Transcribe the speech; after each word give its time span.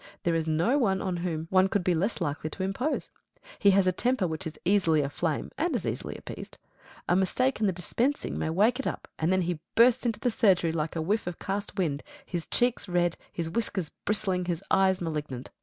There 0.23 0.33
is 0.33 0.47
no 0.47 0.79
one 0.79 0.99
on 0.99 1.17
whom 1.17 1.45
one 1.51 1.67
could 1.69 1.83
be 1.83 1.93
less 1.93 2.19
likely 2.19 2.49
to 2.49 2.63
impose. 2.63 3.11
He 3.59 3.69
has 3.69 3.85
a 3.85 3.91
temper 3.91 4.27
which 4.27 4.47
is 4.47 4.53
easily 4.65 5.01
aflame 5.03 5.51
and 5.59 5.75
as 5.75 5.85
easily 5.85 6.15
appeased. 6.17 6.57
A 7.07 7.15
mistake 7.15 7.59
in 7.61 7.67
the 7.67 7.71
dispensing 7.71 8.35
may 8.35 8.49
wake 8.49 8.79
it 8.79 8.87
up 8.87 9.07
and 9.19 9.31
then 9.31 9.43
he 9.43 9.59
bursts 9.75 10.03
into 10.03 10.19
the 10.19 10.31
surgery 10.31 10.71
like 10.71 10.95
a 10.95 11.03
whiff 11.03 11.27
of 11.27 11.37
cast 11.37 11.77
wind, 11.77 12.01
his 12.25 12.47
checks 12.47 12.89
red, 12.89 13.15
his 13.31 13.47
whiskers 13.47 13.91
bristling, 14.05 14.39
and 14.39 14.47
his 14.47 14.63
eyes 14.71 15.01
malignant. 15.01 15.51